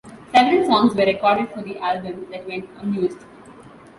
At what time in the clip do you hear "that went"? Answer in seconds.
2.31-2.67